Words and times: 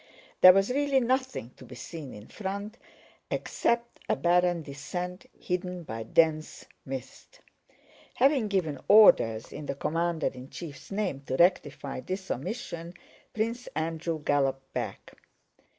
There 0.41 0.51
was 0.53 0.71
really 0.71 0.99
nothing 0.99 1.51
to 1.57 1.63
be 1.63 1.75
seen 1.75 2.11
in 2.11 2.25
front 2.27 2.75
except 3.29 3.99
a 4.09 4.15
barren 4.15 4.63
descent 4.63 5.27
hidden 5.39 5.83
by 5.83 6.01
dense 6.01 6.65
mist. 6.85 7.39
Having 8.15 8.47
given 8.47 8.79
orders 8.87 9.53
in 9.53 9.67
the 9.67 9.75
commander 9.75 10.25
in 10.33 10.49
chief's 10.49 10.89
name 10.89 11.21
to 11.27 11.35
rectify 11.37 11.99
this 11.99 12.31
omission, 12.31 12.95
Prince 13.31 13.67
Andrew 13.75 14.19
galloped 14.23 14.73
back. 14.73 15.13